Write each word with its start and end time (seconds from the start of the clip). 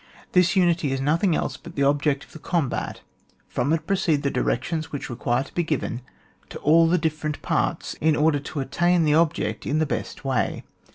This 0.31 0.55
unity 0.55 0.91
\s 0.93 0.99
nothing 0.99 1.35
else 1.35 1.57
but 1.57 1.75
the 1.75 1.83
object 1.83 2.23
of 2.23 2.31
the 2.31 2.39
com 2.39 2.69
bat; 2.69 3.01
from 3.47 3.71
it 3.71 3.85
proceed 3.85 4.23
the 4.23 4.31
directions 4.31 4.91
which 4.91 5.11
require 5.11 5.43
to 5.43 5.53
be 5.53 5.61
given 5.61 6.01
to 6.49 6.57
all 6.61 6.87
the 6.87 6.97
different 6.97 7.39
parts, 7.43 7.93
in 8.01 8.15
order 8.15 8.39
to 8.39 8.61
attain 8.61 9.03
the 9.03 9.13
object 9.13 9.67
in 9.67 9.77
the 9.77 9.85
best 9.85 10.25
way. 10.25 10.63